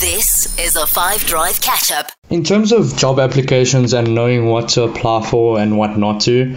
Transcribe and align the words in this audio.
This 0.00 0.56
is 0.60 0.76
a 0.76 0.86
Five 0.86 1.26
Drive 1.26 1.60
catch 1.60 1.90
up. 1.90 2.12
In 2.30 2.44
terms 2.44 2.70
of 2.70 2.96
job 2.96 3.18
applications 3.18 3.92
and 3.92 4.14
knowing 4.14 4.46
what 4.46 4.68
to 4.70 4.84
apply 4.84 5.28
for 5.28 5.58
and 5.58 5.76
what 5.76 5.98
not 5.98 6.20
to, 6.20 6.56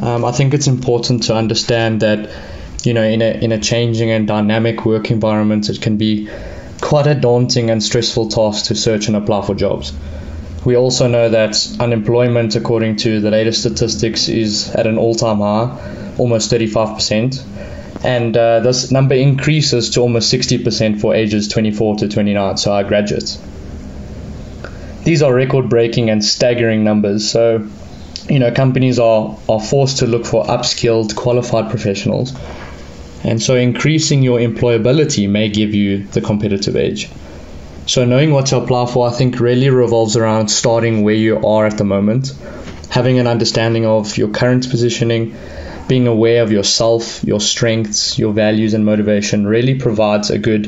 um, 0.00 0.24
I 0.24 0.32
think 0.32 0.54
it's 0.54 0.66
important 0.66 1.24
to 1.24 1.34
understand 1.36 2.00
that 2.00 2.30
you 2.82 2.94
know 2.94 3.02
in 3.02 3.20
a 3.20 3.32
in 3.44 3.52
a 3.52 3.60
changing 3.60 4.10
and 4.10 4.26
dynamic 4.26 4.86
work 4.86 5.10
environment, 5.10 5.68
it 5.68 5.82
can 5.82 5.98
be 5.98 6.30
quite 6.80 7.06
a 7.06 7.14
daunting 7.14 7.68
and 7.68 7.82
stressful 7.82 8.30
task 8.30 8.64
to 8.68 8.74
search 8.74 9.08
and 9.08 9.16
apply 9.16 9.44
for 9.44 9.54
jobs. 9.54 9.92
We 10.64 10.74
also 10.74 11.06
know 11.06 11.28
that 11.28 11.76
unemployment, 11.80 12.56
according 12.56 12.96
to 13.04 13.20
the 13.20 13.30
latest 13.30 13.60
statistics, 13.60 14.28
is 14.30 14.70
at 14.70 14.86
an 14.86 14.96
all-time 14.96 15.40
high, 15.40 16.14
almost 16.16 16.50
35% 16.50 17.44
and 18.02 18.36
uh, 18.36 18.60
this 18.60 18.90
number 18.90 19.14
increases 19.14 19.90
to 19.90 20.00
almost 20.00 20.32
60% 20.32 21.00
for 21.00 21.14
ages 21.14 21.48
24 21.48 21.96
to 21.96 22.08
29, 22.08 22.56
so 22.56 22.72
our 22.72 22.84
graduates. 22.84 23.38
These 25.04 25.22
are 25.22 25.32
record 25.32 25.68
breaking 25.68 26.10
and 26.10 26.24
staggering 26.24 26.84
numbers, 26.84 27.30
so 27.30 27.68
you 28.28 28.38
know 28.38 28.52
companies 28.52 28.98
are, 28.98 29.36
are 29.48 29.60
forced 29.60 29.98
to 29.98 30.06
look 30.06 30.24
for 30.24 30.44
upskilled, 30.44 31.16
qualified 31.16 31.70
professionals, 31.70 32.34
and 33.24 33.42
so 33.42 33.54
increasing 33.56 34.22
your 34.22 34.38
employability 34.38 35.28
may 35.28 35.48
give 35.48 35.74
you 35.74 36.04
the 36.04 36.20
competitive 36.20 36.76
edge. 36.76 37.10
So 37.86 38.04
knowing 38.04 38.30
what 38.30 38.46
to 38.46 38.58
apply 38.58 38.86
for, 38.86 39.08
I 39.08 39.10
think, 39.10 39.40
really 39.40 39.68
revolves 39.68 40.16
around 40.16 40.48
starting 40.48 41.02
where 41.02 41.14
you 41.14 41.44
are 41.44 41.66
at 41.66 41.76
the 41.76 41.84
moment, 41.84 42.32
having 42.88 43.18
an 43.18 43.26
understanding 43.26 43.84
of 43.84 44.16
your 44.16 44.28
current 44.28 44.70
positioning 44.70 45.34
being 45.90 46.06
aware 46.06 46.44
of 46.44 46.52
yourself, 46.52 47.24
your 47.24 47.40
strengths, 47.40 48.16
your 48.16 48.32
values, 48.32 48.74
and 48.74 48.84
motivation 48.84 49.44
really 49.44 49.74
provides 49.74 50.30
a 50.30 50.38
good 50.38 50.66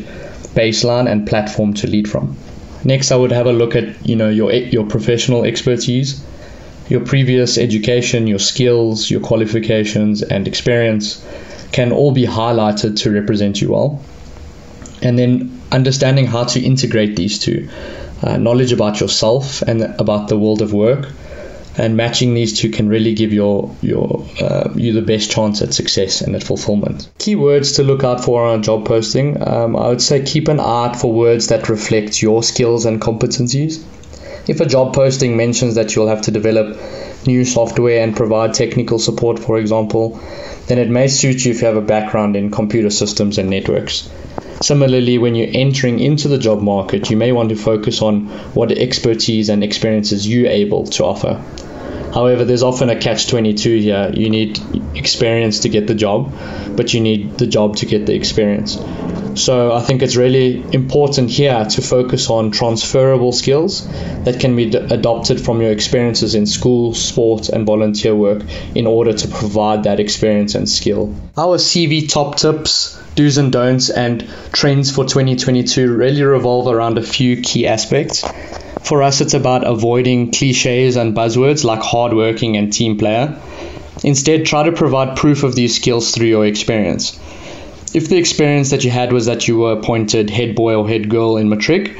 baseline 0.57 1.09
and 1.09 1.29
platform 1.29 1.75
to 1.75 1.87
lead 1.87 2.11
from. 2.11 2.37
Next, 2.83 3.13
I 3.13 3.17
would 3.17 3.31
have 3.31 3.47
a 3.47 3.53
look 3.53 3.77
at 3.77 4.05
you 4.05 4.17
know 4.17 4.29
your 4.29 4.53
your 4.53 4.85
professional 4.85 5.45
expertise, 5.45 6.21
your 6.89 7.03
previous 7.03 7.57
education, 7.57 8.27
your 8.27 8.41
skills, 8.41 9.09
your 9.09 9.21
qualifications, 9.21 10.25
and 10.25 10.49
experience 10.49 11.25
can 11.71 11.93
all 11.93 12.11
be 12.11 12.27
highlighted 12.27 12.99
to 13.03 13.13
represent 13.13 13.63
you 13.63 13.71
well. 13.71 14.03
And 15.03 15.17
then 15.17 15.61
understanding 15.71 16.27
how 16.27 16.45
to 16.55 16.61
integrate 16.61 17.15
these 17.15 17.39
two 17.39 17.69
uh, 18.25 18.39
knowledge 18.39 18.73
about 18.73 18.99
yourself 18.99 19.63
and 19.63 19.83
about 20.01 20.27
the 20.27 20.37
world 20.37 20.63
of 20.63 20.73
work 20.73 21.13
and 21.77 21.97
matching 21.97 22.35
these 22.35 22.59
two 22.59 22.71
can 22.71 22.89
really 22.89 23.15
give 23.15 23.33
your 23.33 23.75
your 23.81 24.27
uh, 24.41 24.71
you 24.75 24.93
the 24.93 25.03
best 25.03 25.31
chance 25.31 25.63
at 25.63 25.73
success 25.73 26.21
and 26.21 26.37
at 26.37 26.43
fulfillment. 26.43 27.11
Key 27.19 27.37
words 27.37 27.73
to 27.73 27.83
look 27.83 28.05
out 28.05 28.23
for 28.25 28.45
on 28.45 28.61
a 28.61 28.63
job 28.63 28.87
posting. 28.87 29.47
Um, 29.47 29.77
I 29.77 29.89
would 29.89 30.03
say 30.03 30.23
keep 30.23 30.49
an 30.49 30.61
eye 30.61 30.87
out 30.87 30.97
for 30.97 31.13
words 31.13 31.49
that 31.49 31.69
reflect 31.69 32.21
your 32.21 32.43
skills 32.43 32.85
and 32.85 33.01
competencies. 33.01 33.83
If 34.49 34.61
a 34.61 34.67
job 34.67 34.95
posting 34.95 35.37
mentions 35.37 35.77
that 35.77 35.95
you'll 35.95 36.09
have 36.09 36.23
to 36.23 36.31
develop 36.31 36.77
new 37.27 37.45
software 37.45 38.03
and 38.03 38.17
provide 38.17 38.55
technical 38.55 38.99
support, 38.99 39.39
for 39.39 39.57
example, 39.59 40.21
then 40.67 40.79
it 40.79 40.91
may 40.91 41.07
suit 41.07 41.45
you 41.45 41.53
if 41.53 41.61
you 41.61 41.67
have 41.69 41.77
a 41.77 41.81
background 41.83 42.35
in 42.35 42.51
computer 42.51 42.91
systems 42.91 43.39
and 43.39 43.49
networks. 43.51 44.11
Similarly, 44.63 45.19
when 45.19 45.35
you're 45.35 45.51
entering 45.53 45.99
into 45.99 46.29
the 46.29 46.39
job 46.39 46.63
market, 46.63 47.11
you 47.11 47.17
may 47.17 47.33
want 47.33 47.49
to 47.49 47.57
focus 47.57 48.01
on 48.01 48.29
what 48.55 48.71
expertise 48.73 49.49
and 49.49 49.65
experiences 49.65 50.29
you're 50.29 50.51
able 50.51 50.87
to 50.87 51.05
offer. 51.05 51.43
However, 52.15 52.45
there's 52.45 52.63
often 52.63 52.91
a 52.91 52.97
catch 52.99 53.29
22 53.29 53.79
here. 53.79 54.13
You 54.15 54.29
need 54.29 54.61
experience 54.95 55.61
to 55.61 55.69
get 55.69 55.87
the 55.87 55.95
job, 55.95 56.33
but 56.77 56.93
you 56.93 57.01
need 57.01 57.39
the 57.39 57.47
job 57.47 57.77
to 57.77 57.87
get 57.87 58.05
the 58.07 58.15
experience. 58.15 58.79
So 59.35 59.73
I 59.73 59.81
think 59.81 60.03
it's 60.03 60.15
really 60.15 60.63
important 60.75 61.31
here 61.31 61.65
to 61.65 61.81
focus 61.81 62.29
on 62.29 62.51
transferable 62.51 63.33
skills 63.33 63.89
that 64.25 64.41
can 64.41 64.55
be 64.57 64.69
d- 64.69 64.77
adopted 64.77 65.41
from 65.41 65.63
your 65.63 65.73
experiences 65.73 66.35
in 66.35 66.45
school, 66.45 66.93
sport, 66.93 67.49
and 67.49 67.65
volunteer 67.65 68.15
work 68.15 68.43
in 68.75 68.87
order 68.87 69.15
to 69.15 69.29
provide 69.29 69.85
that 69.85 70.01
experience 70.01 70.55
and 70.55 70.69
skill. 70.69 71.15
Our 71.39 71.57
CV 71.57 72.11
top 72.11 72.37
tips, 72.37 73.02
do's 73.15 73.39
and 73.39 73.53
don'ts, 73.53 73.91
and 73.91 74.29
trends 74.53 74.91
for 74.91 75.05
2022 75.05 75.93
really 75.93 76.23
revolve 76.23 76.67
around 76.73 76.99
a 76.99 77.03
few 77.03 77.41
key 77.41 77.67
aspects. 77.67 78.25
For 78.83 79.03
us, 79.03 79.21
it's 79.21 79.35
about 79.35 79.67
avoiding 79.67 80.33
cliches 80.33 80.97
and 80.97 81.15
buzzwords 81.15 81.65
like 81.65 81.81
hardworking 81.81 82.57
and 82.57 82.73
team 82.73 82.99
player. 82.99 83.41
Instead, 84.03 84.47
try 84.47 84.65
to 84.65 84.73
provide 84.73 85.17
proof 85.17 85.43
of 85.43 85.55
these 85.55 85.77
skills 85.77 86.13
through 86.13 86.27
your 86.27 86.47
experience 86.47 87.19
if 87.95 88.09
the 88.09 88.17
experience 88.17 88.71
that 88.71 88.85
you 88.85 88.91
had 88.91 89.13
was 89.13 89.27
that 89.27 89.47
you 89.47 89.59
were 89.59 89.73
appointed 89.73 90.31
head 90.31 90.55
boy 90.55 90.75
or 90.75 90.89
head 90.89 91.09
girl 91.09 91.37
in 91.37 91.49
matric, 91.49 91.97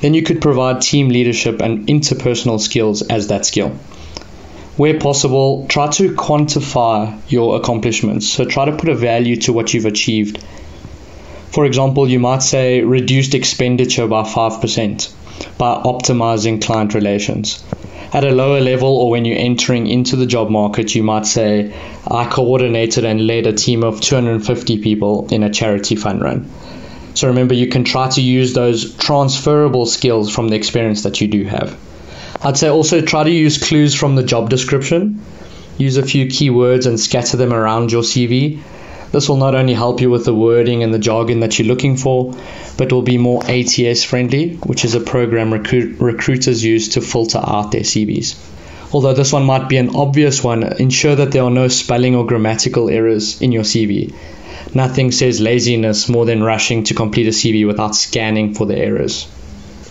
then 0.00 0.14
you 0.14 0.22
could 0.22 0.40
provide 0.40 0.82
team 0.82 1.08
leadership 1.08 1.60
and 1.60 1.86
interpersonal 1.88 2.60
skills 2.60 3.02
as 3.02 3.28
that 3.28 3.46
skill. 3.46 3.76
Where 4.80 4.98
possible, 4.98 5.66
try 5.68 5.88
to 5.98 6.14
quantify 6.14 7.20
your 7.28 7.56
accomplishments. 7.56 8.28
So 8.28 8.44
try 8.44 8.64
to 8.64 8.76
put 8.76 8.88
a 8.88 8.94
value 8.94 9.36
to 9.44 9.52
what 9.52 9.74
you've 9.74 9.84
achieved. 9.84 10.42
For 11.50 11.66
example, 11.66 12.08
you 12.08 12.18
might 12.18 12.42
say 12.42 12.80
reduced 12.82 13.34
expenditure 13.34 14.06
by 14.06 14.22
5% 14.22 15.58
by 15.58 15.82
optimizing 15.82 16.62
client 16.62 16.94
relations 16.94 17.62
at 18.12 18.24
a 18.24 18.30
lower 18.30 18.60
level 18.60 18.88
or 18.88 19.10
when 19.10 19.24
you're 19.24 19.38
entering 19.38 19.86
into 19.86 20.16
the 20.16 20.26
job 20.26 20.50
market, 20.50 20.94
you 20.94 21.02
might 21.02 21.26
say, 21.26 21.72
I 22.10 22.28
coordinated 22.28 23.04
and 23.04 23.26
led 23.26 23.46
a 23.46 23.52
team 23.52 23.84
of 23.84 24.00
250 24.00 24.78
people 24.78 25.28
in 25.30 25.42
a 25.42 25.50
charity 25.50 25.94
fund 25.94 26.20
run. 26.20 26.50
So 27.14 27.28
remember, 27.28 27.54
you 27.54 27.68
can 27.68 27.84
try 27.84 28.08
to 28.10 28.20
use 28.20 28.54
those 28.54 28.94
transferable 28.96 29.86
skills 29.86 30.34
from 30.34 30.48
the 30.48 30.56
experience 30.56 31.02
that 31.04 31.20
you 31.20 31.28
do 31.28 31.44
have. 31.44 31.78
I'd 32.42 32.56
say 32.56 32.68
also 32.68 33.00
try 33.00 33.24
to 33.24 33.30
use 33.30 33.58
clues 33.58 33.94
from 33.94 34.16
the 34.16 34.22
job 34.22 34.50
description. 34.50 35.22
Use 35.78 35.96
a 35.96 36.02
few 36.02 36.26
keywords 36.26 36.86
and 36.86 36.98
scatter 36.98 37.36
them 37.36 37.52
around 37.52 37.92
your 37.92 38.02
CV 38.02 38.60
this 39.12 39.28
will 39.28 39.38
not 39.38 39.56
only 39.56 39.74
help 39.74 40.00
you 40.00 40.08
with 40.08 40.24
the 40.24 40.34
wording 40.34 40.84
and 40.84 40.94
the 40.94 40.98
jargon 40.98 41.40
that 41.40 41.58
you're 41.58 41.66
looking 41.66 41.96
for, 41.96 42.32
but 42.76 42.92
will 42.92 43.02
be 43.02 43.18
more 43.18 43.42
ATS 43.44 44.04
friendly, 44.04 44.54
which 44.54 44.84
is 44.84 44.94
a 44.94 45.00
program 45.00 45.52
recruit, 45.52 46.00
recruiters 46.00 46.62
use 46.62 46.90
to 46.90 47.00
filter 47.00 47.40
out 47.42 47.72
their 47.72 47.80
CVs. 47.80 48.36
Although 48.92 49.14
this 49.14 49.32
one 49.32 49.44
might 49.44 49.68
be 49.68 49.78
an 49.78 49.96
obvious 49.96 50.44
one, 50.44 50.62
ensure 50.62 51.16
that 51.16 51.32
there 51.32 51.42
are 51.42 51.50
no 51.50 51.66
spelling 51.66 52.14
or 52.14 52.26
grammatical 52.26 52.88
errors 52.88 53.42
in 53.42 53.50
your 53.50 53.64
CV. 53.64 54.14
Nothing 54.74 55.10
says 55.10 55.40
laziness 55.40 56.08
more 56.08 56.24
than 56.24 56.42
rushing 56.42 56.84
to 56.84 56.94
complete 56.94 57.26
a 57.26 57.30
CV 57.30 57.66
without 57.66 57.96
scanning 57.96 58.54
for 58.54 58.66
the 58.66 58.78
errors. 58.78 59.26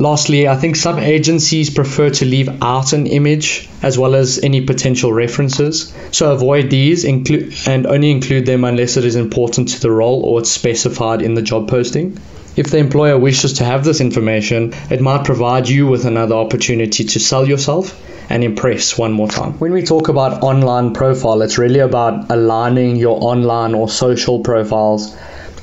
Lastly, 0.02 0.48
I 0.48 0.56
think 0.56 0.78
some 0.78 0.98
agencies 0.98 1.70
prefer 1.70 2.10
to 2.10 2.26
leave 2.26 2.64
out 2.64 2.94
an 2.94 3.06
image 3.06 3.68
as 3.84 3.98
well 3.98 4.16
as 4.16 4.40
any 4.42 4.62
potential 4.62 5.12
references. 5.12 5.94
So 6.12 6.32
avoid 6.32 6.70
these 6.70 7.04
include 7.04 7.54
and 7.68 7.86
only 7.86 8.10
include 8.10 8.46
them 8.46 8.64
unless 8.64 8.96
it 8.96 9.04
is 9.04 9.18
important 9.18 9.70
to 9.70 9.82
the 9.82 9.92
role 9.92 10.24
or 10.24 10.40
it's 10.40 10.52
specified 10.52 11.22
in 11.22 11.34
the 11.34 11.42
job 11.42 11.68
posting. 11.68 12.18
If 12.56 12.68
the 12.68 12.78
employer 12.78 13.18
wishes 13.18 13.54
to 13.54 13.66
have 13.66 13.84
this 13.84 14.00
information, 14.00 14.74
it 14.90 15.02
might 15.02 15.26
provide 15.26 15.68
you 15.68 15.88
with 15.88 16.06
another 16.06 16.36
opportunity 16.36 17.04
to 17.04 17.20
sell 17.20 17.46
yourself 17.46 18.02
and 18.32 18.42
impress 18.42 18.98
one 18.98 19.12
more 19.12 19.28
time. 19.28 19.60
When 19.60 19.74
we 19.74 19.82
talk 19.82 20.08
about 20.08 20.44
online 20.44 20.94
profile, 20.94 21.42
it's 21.42 21.58
really 21.58 21.80
about 21.80 22.32
aligning 22.32 22.96
your 22.96 23.22
online 23.22 23.76
or 23.76 23.90
social 23.90 24.40
profiles 24.44 25.14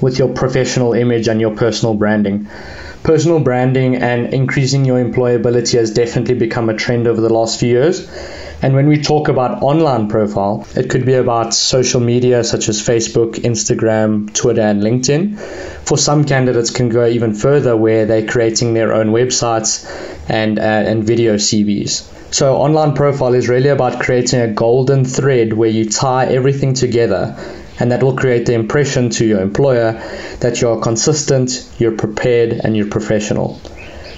with 0.03 0.19
your 0.19 0.29
professional 0.29 0.93
image 0.93 1.27
and 1.27 1.41
your 1.41 1.57
personal 1.57 1.95
branding 1.95 2.49
personal 3.07 3.39
branding 3.39 3.95
and 3.95 4.35
increasing 4.35 4.85
your 4.85 5.03
employability 5.03 5.79
has 5.79 5.93
definitely 5.93 6.35
become 6.35 6.69
a 6.69 6.75
trend 6.75 7.07
over 7.07 7.21
the 7.21 7.33
last 7.33 7.61
few 7.61 7.69
years. 7.69 8.11
And 8.63 8.75
when 8.75 8.89
we 8.89 9.01
talk 9.01 9.29
about 9.29 9.63
online 9.63 10.09
profile, 10.09 10.67
it 10.75 10.91
could 10.91 11.07
be 11.07 11.15
about 11.15 11.55
social 11.55 12.01
media 12.01 12.43
such 12.43 12.69
as 12.69 12.83
Facebook, 12.83 13.35
Instagram, 13.35 14.35
Twitter, 14.35 14.63
and 14.63 14.83
LinkedIn. 14.83 15.39
For 15.87 15.97
some 15.97 16.25
candidates, 16.25 16.71
can 16.71 16.89
go 16.89 17.07
even 17.07 17.33
further 17.33 17.77
where 17.77 18.07
they're 18.07 18.27
creating 18.27 18.75
their 18.75 18.93
own 18.93 19.11
websites 19.11 19.87
and 20.29 20.59
uh, 20.59 20.63
and 20.63 21.05
video 21.05 21.37
CVs. 21.37 22.35
So 22.35 22.57
online 22.57 22.95
profile 22.97 23.35
is 23.35 23.49
really 23.49 23.69
about 23.69 24.01
creating 24.01 24.41
a 24.41 24.49
golden 24.49 25.05
thread 25.05 25.53
where 25.53 25.71
you 25.71 25.89
tie 25.89 26.27
everything 26.27 26.75
together 26.75 27.37
and 27.79 27.93
that 27.93 28.03
will 28.03 28.17
create 28.17 28.47
the 28.47 28.55
impression 28.55 29.11
to 29.11 29.27
your 29.27 29.41
employer 29.41 29.93
that 30.41 30.61
you're 30.61 30.81
consistent, 30.81 31.69
you're 31.79 31.97
prepared, 31.97 32.53
and 32.53 32.77
you're 32.77 32.89
professional. 32.89 33.61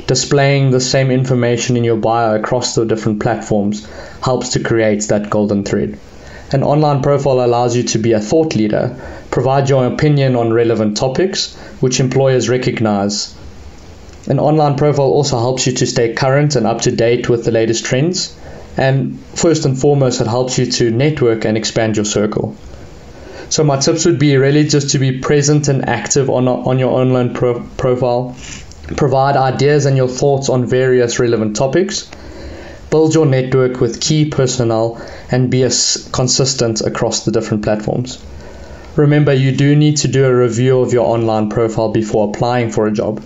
Displaying 0.07 0.71
the 0.71 0.81
same 0.81 1.11
information 1.11 1.77
in 1.77 1.85
your 1.85 1.97
bio 1.97 2.37
across 2.37 2.75
the 2.75 2.87
different 2.87 3.21
platforms 3.21 3.87
helps 4.23 4.51
to 4.51 4.61
create 4.61 5.03
that 5.09 5.29
golden 5.29 5.65
thread. 5.65 5.99
An 6.51 6.63
online 6.63 7.03
profile 7.03 7.45
allows 7.45 7.77
you 7.77 7.83
to 7.83 7.99
be 7.99 8.13
a 8.13 8.21
thought 8.21 8.55
leader, 8.57 8.97
provide 9.31 9.69
your 9.69 9.85
opinion 9.85 10.35
on 10.35 10.51
relevant 10.53 10.97
topics, 10.97 11.55
which 11.81 12.01
employers 12.01 12.49
recognize. 12.49 13.35
An 14.29 14.39
online 14.39 14.77
profile 14.77 15.07
also 15.07 15.39
helps 15.39 15.67
you 15.67 15.73
to 15.75 15.87
stay 15.87 16.15
current 16.15 16.57
and 16.57 16.67
up 16.67 16.83
to 16.83 16.91
date 16.91 17.29
with 17.29 17.45
the 17.45 17.51
latest 17.51 17.85
trends. 17.85 18.35
And 18.79 19.21
first 19.35 19.67
and 19.67 19.79
foremost, 19.79 20.21
it 20.21 20.27
helps 20.27 20.59
you 20.59 20.67
to 20.73 20.91
network 20.91 21.45
and 21.45 21.57
expand 21.57 21.97
your 21.97 22.07
circle. 22.07 22.57
So 23.51 23.65
my 23.65 23.79
tips 23.79 24.05
would 24.05 24.19
be 24.19 24.37
really 24.37 24.65
just 24.65 24.91
to 24.91 24.99
be 24.99 25.19
present 25.21 25.69
and 25.69 25.89
active 25.89 26.29
on 26.29 26.47
on 26.49 26.79
your 26.79 26.91
online 26.91 27.35
pro- 27.35 27.63
profile. 27.79 28.37
Provide 28.97 29.37
ideas 29.37 29.87
and 29.87 29.97
your 29.97 30.09
thoughts 30.09 30.49
on 30.49 30.67
various 30.67 31.19
relevant 31.19 31.57
topics. 31.57 32.11
Build 32.91 33.15
your 33.15 33.27
network 33.27 33.81
with 33.81 34.01
key 34.01 34.27
personnel 34.31 35.01
and 35.31 35.51
be 35.51 35.63
as 35.63 36.09
consistent 36.13 36.81
across 36.81 37.25
the 37.25 37.33
different 37.33 37.63
platforms. 37.63 38.23
Remember, 38.97 39.33
you 39.33 39.53
do 39.53 39.77
need 39.77 39.99
to 39.99 40.09
do 40.09 40.25
a 40.25 40.35
review 40.35 40.81
of 40.81 40.93
your 40.93 41.07
online 41.07 41.51
profile 41.51 41.93
before 41.93 42.29
applying 42.29 42.71
for 42.71 42.87
a 42.87 42.93
job. 42.93 43.23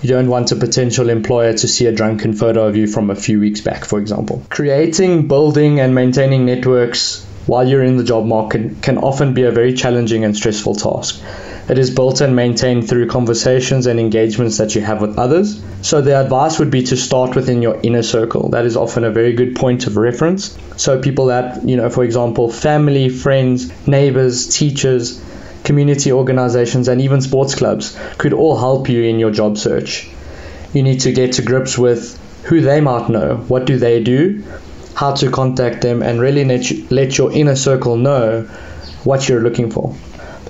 You 0.00 0.10
don't 0.10 0.28
want 0.28 0.52
a 0.52 0.56
potential 0.56 1.08
employer 1.08 1.54
to 1.54 1.68
see 1.68 1.86
a 1.86 1.92
drunken 1.92 2.34
photo 2.34 2.68
of 2.68 2.76
you 2.76 2.86
from 2.86 3.10
a 3.10 3.16
few 3.16 3.40
weeks 3.40 3.60
back, 3.60 3.84
for 3.84 3.98
example. 3.98 4.44
Creating, 4.48 5.26
building, 5.26 5.80
and 5.80 5.94
maintaining 5.94 6.46
networks 6.46 7.26
while 7.48 7.66
you're 7.66 7.82
in 7.82 7.96
the 7.96 8.04
job 8.04 8.26
market 8.26 8.82
can 8.82 8.98
often 8.98 9.32
be 9.32 9.42
a 9.44 9.50
very 9.50 9.72
challenging 9.72 10.22
and 10.22 10.36
stressful 10.36 10.74
task. 10.74 11.20
It 11.68 11.78
is 11.78 11.90
built 11.90 12.20
and 12.20 12.36
maintained 12.36 12.88
through 12.88 13.08
conversations 13.08 13.86
and 13.86 13.98
engagements 13.98 14.58
that 14.58 14.74
you 14.74 14.82
have 14.82 15.00
with 15.00 15.18
others. 15.18 15.62
So, 15.80 16.02
the 16.02 16.20
advice 16.20 16.58
would 16.58 16.70
be 16.70 16.82
to 16.84 16.96
start 16.96 17.34
within 17.34 17.62
your 17.62 17.80
inner 17.82 18.02
circle. 18.02 18.50
That 18.50 18.66
is 18.66 18.76
often 18.76 19.04
a 19.04 19.10
very 19.10 19.32
good 19.32 19.56
point 19.56 19.86
of 19.86 19.96
reference. 19.96 20.56
So, 20.76 21.00
people 21.00 21.26
that, 21.26 21.66
you 21.66 21.76
know, 21.76 21.88
for 21.88 22.04
example, 22.04 22.50
family, 22.50 23.08
friends, 23.08 23.70
neighbors, 23.86 24.46
teachers, 24.54 25.22
community 25.64 26.12
organizations, 26.12 26.88
and 26.88 27.00
even 27.00 27.22
sports 27.22 27.54
clubs 27.54 27.98
could 28.18 28.34
all 28.34 28.58
help 28.58 28.90
you 28.90 29.02
in 29.04 29.18
your 29.18 29.30
job 29.30 29.56
search. 29.56 30.08
You 30.74 30.82
need 30.82 31.00
to 31.00 31.12
get 31.12 31.32
to 31.34 31.42
grips 31.42 31.78
with 31.78 32.18
who 32.44 32.60
they 32.60 32.80
might 32.80 33.08
know, 33.08 33.36
what 33.48 33.66
do 33.66 33.78
they 33.78 34.02
do, 34.02 34.42
how 34.98 35.14
to 35.14 35.30
contact 35.30 35.80
them, 35.80 36.02
and 36.02 36.20
really 36.20 36.44
let, 36.44 36.68
you, 36.68 36.84
let 36.90 37.16
your 37.16 37.30
inner 37.30 37.54
circle 37.54 37.96
know 37.96 38.42
what 39.04 39.28
you're 39.28 39.40
looking 39.40 39.70
for. 39.70 39.94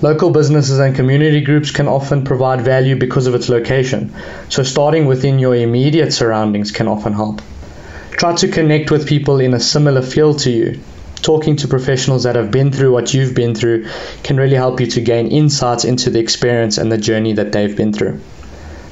Local 0.01 0.31
businesses 0.31 0.79
and 0.79 0.95
community 0.95 1.41
groups 1.41 1.69
can 1.69 1.87
often 1.87 2.23
provide 2.23 2.61
value 2.61 2.95
because 2.95 3.27
of 3.27 3.35
its 3.35 3.47
location, 3.47 4.11
so 4.49 4.63
starting 4.63 5.05
within 5.05 5.37
your 5.37 5.55
immediate 5.55 6.11
surroundings 6.11 6.71
can 6.71 6.87
often 6.87 7.13
help. 7.13 7.43
Try 8.09 8.33
to 8.37 8.47
connect 8.47 8.89
with 8.89 9.07
people 9.07 9.39
in 9.39 9.53
a 9.53 9.59
similar 9.59 10.01
field 10.01 10.39
to 10.39 10.49
you. 10.49 10.79
Talking 11.21 11.57
to 11.57 11.67
professionals 11.67 12.23
that 12.23 12.35
have 12.35 12.49
been 12.49 12.71
through 12.71 12.91
what 12.91 13.13
you've 13.13 13.35
been 13.35 13.53
through 13.53 13.87
can 14.23 14.37
really 14.37 14.55
help 14.55 14.79
you 14.79 14.87
to 14.87 15.01
gain 15.01 15.27
insights 15.27 15.85
into 15.85 16.09
the 16.09 16.19
experience 16.19 16.79
and 16.79 16.91
the 16.91 16.97
journey 16.97 17.33
that 17.33 17.51
they've 17.51 17.77
been 17.77 17.93
through. 17.93 18.19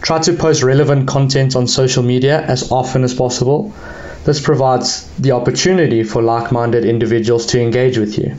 Try 0.04 0.19
to 0.19 0.33
post 0.33 0.62
relevant 0.62 1.07
content 1.07 1.56
on 1.56 1.65
social 1.65 2.04
media 2.04 2.42
as 2.42 2.71
often 2.71 3.04
as 3.04 3.15
possible. 3.15 3.74
This 4.27 4.41
provides 4.41 5.07
the 5.18 5.31
opportunity 5.31 6.03
for 6.03 6.21
like 6.21 6.51
minded 6.51 6.83
individuals 6.83 7.45
to 7.45 7.62
engage 7.62 7.97
with 7.97 8.18
you. 8.18 8.35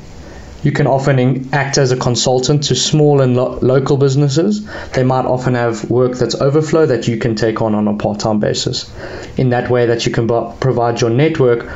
You 0.63 0.71
can 0.71 0.87
often 0.87 1.49
act 1.55 1.79
as 1.79 1.93
a 1.93 1.97
consultant 1.97 2.65
to 2.65 2.75
small 2.75 3.23
and 3.23 3.35
lo- 3.35 3.59
local 3.63 3.97
businesses. 3.97 4.67
They 4.93 5.03
might 5.03 5.25
often 5.25 5.55
have 5.55 5.89
work 5.89 6.13
that's 6.19 6.35
overflow 6.35 6.85
that 6.85 7.09
you 7.09 7.17
can 7.17 7.37
take 7.37 7.63
on 7.63 7.75
on 7.75 7.89
a 7.89 7.95
part 7.95 8.21
time 8.21 8.39
basis. 8.39 8.93
In 9.39 9.49
that 9.49 9.71
way, 9.71 9.87
that 9.87 10.05
you 10.05 10.13
can 10.13 10.27
b- 10.27 10.51
provide 10.61 11.01
your 11.01 11.09
network 11.09 11.67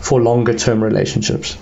for 0.00 0.20
longer 0.20 0.52
term 0.52 0.84
relationships. 0.84 1.56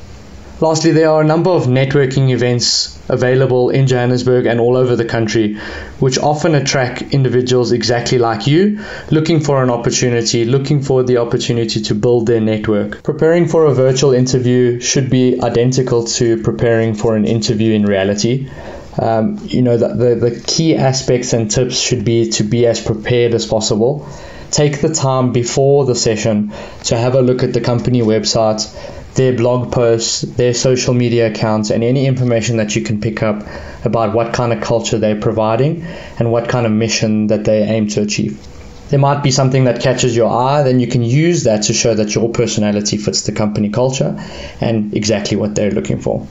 Lastly, 0.60 0.90
there 0.92 1.08
are 1.08 1.22
a 1.22 1.24
number 1.24 1.48
of 1.48 1.64
networking 1.64 2.30
events 2.30 2.98
available 3.08 3.70
in 3.70 3.86
Johannesburg 3.86 4.44
and 4.44 4.60
all 4.60 4.76
over 4.76 4.94
the 4.94 5.06
country, 5.06 5.54
which 6.00 6.18
often 6.18 6.54
attract 6.54 7.00
individuals 7.14 7.72
exactly 7.72 8.18
like 8.18 8.46
you, 8.46 8.78
looking 9.10 9.40
for 9.40 9.62
an 9.62 9.70
opportunity, 9.70 10.44
looking 10.44 10.82
for 10.82 11.02
the 11.02 11.16
opportunity 11.16 11.80
to 11.80 11.94
build 11.94 12.26
their 12.26 12.42
network. 12.42 13.02
Preparing 13.02 13.48
for 13.48 13.64
a 13.64 13.74
virtual 13.74 14.12
interview 14.12 14.78
should 14.80 15.08
be 15.08 15.40
identical 15.42 16.04
to 16.04 16.42
preparing 16.42 16.94
for 16.94 17.16
an 17.16 17.24
interview 17.24 17.72
in 17.72 17.86
reality. 17.86 18.50
Um, 18.98 19.38
you 19.42 19.62
know, 19.62 19.78
the, 19.78 19.88
the, 19.88 20.14
the 20.14 20.44
key 20.46 20.76
aspects 20.76 21.32
and 21.32 21.50
tips 21.50 21.80
should 21.80 22.04
be 22.04 22.28
to 22.32 22.42
be 22.42 22.66
as 22.66 22.82
prepared 22.82 23.32
as 23.32 23.46
possible. 23.46 24.06
Take 24.50 24.82
the 24.82 24.92
time 24.92 25.32
before 25.32 25.86
the 25.86 25.94
session 25.94 26.52
to 26.84 26.98
have 26.98 27.14
a 27.14 27.22
look 27.22 27.42
at 27.42 27.54
the 27.54 27.60
company 27.62 28.02
website 28.02 28.66
their 29.14 29.32
blog 29.32 29.72
posts, 29.72 30.22
their 30.22 30.54
social 30.54 30.94
media 30.94 31.30
accounts, 31.30 31.70
and 31.70 31.82
any 31.82 32.06
information 32.06 32.58
that 32.58 32.76
you 32.76 32.82
can 32.82 33.00
pick 33.00 33.22
up 33.22 33.44
about 33.84 34.14
what 34.14 34.32
kind 34.32 34.52
of 34.52 34.60
culture 34.60 34.98
they're 34.98 35.20
providing 35.20 35.84
and 36.18 36.30
what 36.30 36.48
kind 36.48 36.66
of 36.66 36.72
mission 36.72 37.26
that 37.28 37.44
they 37.44 37.62
aim 37.62 37.88
to 37.88 38.02
achieve. 38.02 38.46
There 38.90 38.98
might 38.98 39.22
be 39.22 39.30
something 39.30 39.64
that 39.64 39.80
catches 39.80 40.16
your 40.16 40.30
eye, 40.30 40.62
then 40.62 40.80
you 40.80 40.88
can 40.88 41.02
use 41.02 41.44
that 41.44 41.64
to 41.64 41.72
show 41.72 41.94
that 41.94 42.14
your 42.14 42.28
personality 42.30 42.96
fits 42.96 43.22
the 43.22 43.32
company 43.32 43.70
culture 43.70 44.18
and 44.60 44.94
exactly 44.94 45.36
what 45.36 45.54
they're 45.54 45.70
looking 45.70 46.00
for. 46.00 46.26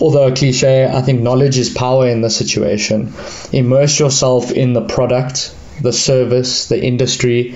Although 0.00 0.26
a 0.26 0.34
cliche, 0.34 0.86
I 0.86 1.02
think 1.02 1.20
knowledge 1.20 1.56
is 1.56 1.70
power 1.70 2.08
in 2.08 2.20
this 2.20 2.36
situation. 2.36 3.12
Immerse 3.52 4.00
yourself 4.00 4.50
in 4.50 4.72
the 4.72 4.82
product, 4.82 5.54
the 5.80 5.92
service, 5.92 6.66
the 6.66 6.82
industry, 6.82 7.54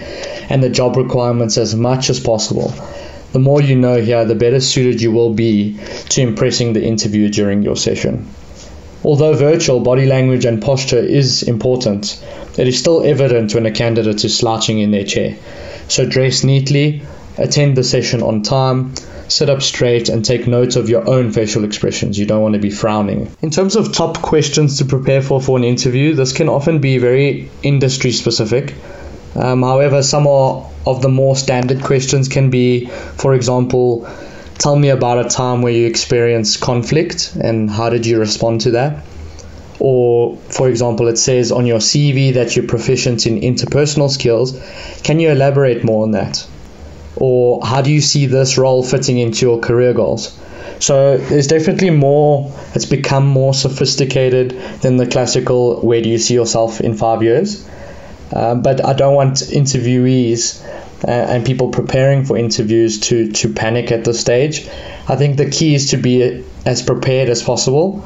and 0.49 0.62
the 0.62 0.70
job 0.70 0.96
requirements 0.96 1.58
as 1.58 1.75
much 1.75 2.11
as 2.11 2.20
possible 2.20 2.72
the 3.32 3.38
more 3.38 3.60
you 3.60 3.76
know 3.76 4.00
here, 4.00 4.25
the 4.25 4.34
better 4.34 4.60
suited 4.60 5.02
you 5.02 5.12
will 5.12 5.34
be 5.34 5.78
to 6.10 6.20
impressing 6.22 6.72
the 6.72 6.84
interviewer 6.84 7.28
during 7.28 7.62
your 7.62 7.76
session. 7.76 8.26
Although 9.04 9.34
virtual, 9.34 9.80
body 9.80 10.06
language 10.06 10.44
and 10.44 10.60
posture 10.60 10.98
is 10.98 11.42
important, 11.42 12.25
it 12.56 12.66
is 12.66 12.78
still 12.78 13.04
evident 13.04 13.54
when 13.54 13.66
a 13.66 13.70
candidate 13.70 14.25
is 14.25 14.36
slouching 14.36 14.80
in 14.80 14.90
their 14.90 15.04
chair. 15.04 15.36
So 15.88 16.04
dress 16.04 16.42
neatly, 16.42 17.02
attend 17.36 17.76
the 17.76 17.84
session 17.84 18.22
on 18.22 18.42
time, 18.42 18.94
sit 19.28 19.48
up 19.48 19.62
straight, 19.62 20.08
and 20.08 20.25
take 20.25 20.48
note 20.48 20.76
of 20.76 20.88
your 20.88 21.08
own 21.08 21.30
facial 21.30 21.64
expressions. 21.64 22.19
You 22.19 22.26
don't 22.26 22.42
want 22.42 22.54
to 22.54 22.60
be 22.60 22.70
frowning. 22.70 23.30
In 23.40 23.50
terms 23.50 23.76
of 23.76 23.92
top 23.92 24.20
questions 24.20 24.78
to 24.78 24.84
prepare 24.84 25.22
for 25.22 25.40
for 25.40 25.56
an 25.56 25.64
interview, 25.64 26.14
this 26.14 26.32
can 26.32 26.48
often 26.48 26.80
be 26.80 26.98
very 26.98 27.50
industry 27.62 28.10
specific. 28.10 28.75
Um, 29.34 29.62
however, 29.62 30.02
some 30.02 30.26
are 30.26 30.69
of 30.86 31.02
the 31.02 31.08
more 31.08 31.36
standard 31.36 31.82
questions 31.82 32.28
can 32.28 32.50
be, 32.50 32.86
for 32.86 33.34
example, 33.34 34.08
tell 34.58 34.76
me 34.76 34.88
about 34.88 35.25
a 35.25 35.28
time 35.28 35.62
where 35.62 35.72
you 35.72 35.86
experienced 35.86 36.60
conflict 36.60 37.36
and 37.40 37.70
how 37.70 37.90
did 37.90 38.06
you 38.06 38.19
respond 38.19 38.62
to 38.62 38.72
that? 38.72 39.04
Or, 39.80 40.36
for 40.36 40.69
example, 40.69 41.06
it 41.08 41.19
says 41.19 41.52
on 41.52 41.66
your 41.66 41.78
CV 41.78 42.34
that 42.34 42.56
you're 42.56 42.66
proficient 42.66 43.26
in 43.26 43.40
interpersonal 43.40 44.10
skills. 44.10 44.58
Can 45.04 45.20
you 45.20 45.30
elaborate 45.30 45.84
more 45.84 46.02
on 46.02 46.12
that? 46.12 46.44
Or 47.16 47.64
how 47.64 47.82
do 47.82 47.92
you 47.92 48.00
see 48.00 48.26
this 48.26 48.58
role 48.58 48.82
fitting 48.82 49.19
into 49.19 49.46
your 49.46 49.60
career 49.60 49.92
goals? 49.92 50.36
So 50.80 51.16
there's 51.16 51.48
definitely 51.48 51.90
more, 51.90 52.52
it's 52.75 52.86
become 52.86 53.26
more 53.26 53.54
sophisticated 53.54 54.50
than 54.80 54.96
the 54.96 55.06
classical 55.06 55.80
where 55.80 56.00
do 56.00 56.08
you 56.08 56.19
see 56.19 56.34
yourself 56.34 56.80
in 56.80 56.94
five 56.94 57.22
years? 57.22 57.69
Um, 58.32 58.62
but 58.62 58.84
I 58.84 58.92
don't 58.92 59.14
want 59.14 59.36
interviewees 59.36 60.62
uh, 61.06 61.11
and 61.11 61.47
people 61.47 61.70
preparing 61.70 62.25
for 62.25 62.37
interviews 62.37 63.00
to, 63.00 63.32
to 63.32 63.52
panic 63.52 63.90
at 63.92 64.04
this 64.04 64.20
stage. 64.20 64.68
I 65.08 65.16
think 65.16 65.37
the 65.37 65.49
key 65.50 65.75
is 65.75 65.90
to 65.90 65.97
be 65.97 66.44
as 66.66 66.82
prepared 66.82 67.28
as 67.28 67.42
possible. 67.42 68.04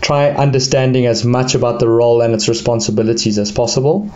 Try 0.00 0.30
understanding 0.30 1.06
as 1.06 1.24
much 1.24 1.54
about 1.54 1.80
the 1.80 1.88
role 1.88 2.20
and 2.20 2.34
its 2.34 2.48
responsibilities 2.48 3.38
as 3.38 3.50
possible. 3.50 4.10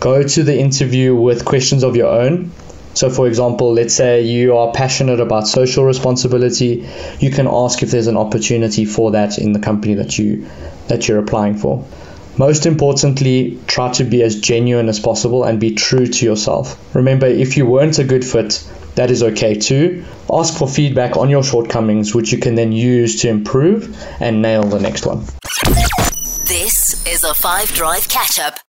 Go 0.00 0.22
to 0.22 0.42
the 0.42 0.58
interview 0.58 1.14
with 1.14 1.44
questions 1.44 1.82
of 1.84 1.96
your 1.96 2.08
own. 2.08 2.50
So, 2.94 3.10
for 3.10 3.26
example, 3.26 3.72
let's 3.72 3.94
say 3.94 4.22
you 4.22 4.56
are 4.56 4.72
passionate 4.72 5.20
about 5.20 5.48
social 5.48 5.84
responsibility, 5.84 6.88
you 7.18 7.30
can 7.30 7.48
ask 7.48 7.82
if 7.82 7.90
there's 7.90 8.06
an 8.06 8.16
opportunity 8.16 8.84
for 8.84 9.12
that 9.12 9.38
in 9.38 9.52
the 9.52 9.58
company 9.58 9.94
that 9.94 10.18
you 10.18 10.46
that 10.88 11.08
you're 11.08 11.18
applying 11.18 11.56
for. 11.56 11.84
Most 12.36 12.66
importantly, 12.66 13.58
try 13.66 13.92
to 13.92 14.04
be 14.04 14.22
as 14.22 14.40
genuine 14.40 14.88
as 14.88 14.98
possible 14.98 15.44
and 15.44 15.60
be 15.60 15.74
true 15.74 16.06
to 16.06 16.26
yourself. 16.26 16.94
Remember, 16.94 17.26
if 17.26 17.56
you 17.56 17.66
weren't 17.66 17.98
a 17.98 18.04
good 18.04 18.24
fit, 18.24 18.68
that 18.96 19.10
is 19.10 19.22
okay 19.22 19.54
too. 19.54 20.04
Ask 20.32 20.58
for 20.58 20.68
feedback 20.68 21.16
on 21.16 21.30
your 21.30 21.44
shortcomings, 21.44 22.14
which 22.14 22.32
you 22.32 22.38
can 22.38 22.54
then 22.54 22.72
use 22.72 23.20
to 23.22 23.28
improve 23.28 23.96
and 24.20 24.42
nail 24.42 24.64
the 24.64 24.80
next 24.80 25.06
one. 25.06 25.24
This 26.48 27.06
is 27.06 27.24
a 27.24 27.34
five 27.34 27.68
drive 27.72 28.08
catch 28.08 28.38
up. 28.38 28.64